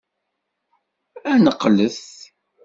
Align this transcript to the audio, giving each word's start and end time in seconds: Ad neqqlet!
Ad 1.31 1.39
neqqlet! 1.43 2.01